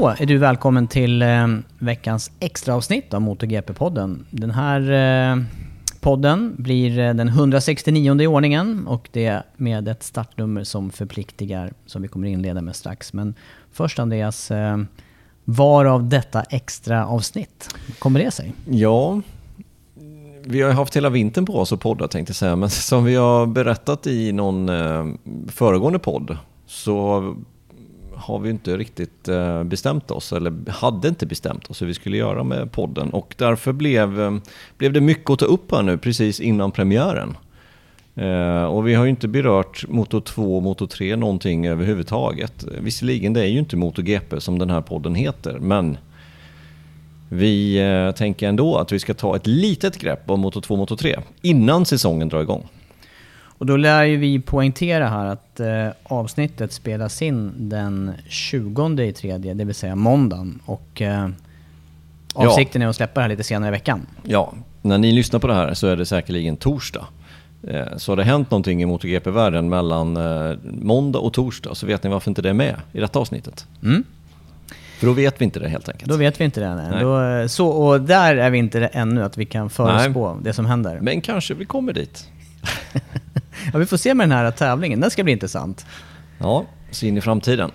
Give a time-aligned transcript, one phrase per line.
[0.00, 1.46] Då är du välkommen till eh,
[1.78, 4.24] veckans extra avsnitt av MotorGP-podden.
[4.30, 4.90] Den här
[5.32, 5.42] eh,
[6.00, 12.02] podden blir eh, den 169 i ordningen och det med ett startnummer som förpliktigar som
[12.02, 13.12] vi kommer inleda med strax.
[13.12, 13.34] Men
[13.72, 14.78] först Andreas, eh,
[15.44, 17.74] varav detta extra avsnitt?
[17.98, 18.52] Kommer det sig?
[18.64, 19.20] Ja,
[20.44, 23.14] vi har haft hela vintern på oss att podda tänkte jag säga, men som vi
[23.14, 25.06] har berättat i någon eh,
[25.48, 27.24] föregående podd så
[28.20, 32.16] har vi inte riktigt eh, bestämt oss, eller hade inte bestämt oss hur vi skulle
[32.16, 33.10] göra med podden.
[33.10, 34.36] Och därför blev, eh,
[34.78, 37.36] blev det mycket att ta upp här nu precis innan premiären.
[38.14, 42.66] Eh, och vi har ju inte berört Moto 2 och Moto 3 någonting överhuvudtaget.
[42.80, 45.98] Visserligen, det är ju inte MotoGP som den här podden heter, men
[47.28, 47.78] vi
[48.16, 51.16] tänker ändå att vi ska ta ett litet grepp om Moto 2 och Moto 3
[51.42, 52.68] innan säsongen drar igång.
[53.60, 59.12] Och då lär ju vi poängtera här att eh, avsnittet spelas in den 20 i
[59.12, 60.60] tredje, det vill säga måndagen.
[60.64, 61.28] Och eh,
[62.34, 62.86] avsikten ja.
[62.86, 64.06] är att släppa det här lite senare i veckan.
[64.22, 67.06] Ja, när ni lyssnar på det här så är det säkerligen torsdag.
[67.68, 72.02] Eh, så har det hänt någonting i MotoGP-världen mellan eh, måndag och torsdag så vet
[72.02, 73.66] ni varför inte det är med i detta avsnittet.
[73.82, 74.04] Mm.
[74.98, 76.10] För då vet vi inte det helt enkelt.
[76.10, 76.74] Då vet vi inte det.
[76.74, 77.02] Nej.
[77.02, 80.66] Då, eh, så, och där är vi inte ännu, att vi kan förutspå det som
[80.66, 80.98] händer.
[81.00, 82.28] Men kanske vi kommer dit.
[83.72, 85.00] ja, vi får se med den här tävlingen.
[85.00, 85.86] Den ska bli intressant.
[86.38, 87.70] Ja, se in i framtiden.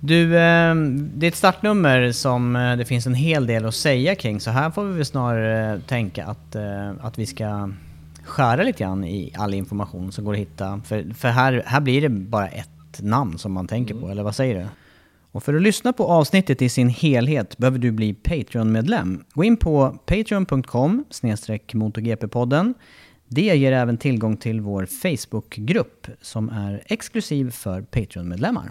[0.00, 0.74] Du, eh,
[1.14, 4.40] det är ett startnummer som eh, det finns en hel del att säga kring.
[4.40, 7.70] Så här får vi väl snarare tänka att, eh, att vi ska
[8.24, 10.80] skära lite grann i all information som går att hitta.
[10.84, 12.68] För, för här, här blir det bara ett
[12.98, 14.10] namn som man tänker på, mm.
[14.10, 14.66] eller vad säger du?
[15.32, 19.24] Och för att lyssna på avsnittet i sin helhet behöver du bli Patreon-medlem.
[19.32, 21.04] Gå in på patreon.com
[21.72, 22.74] motogp-podden
[23.28, 28.70] det ger även tillgång till vår Facebookgrupp som är exklusiv för Patreon-medlemmar.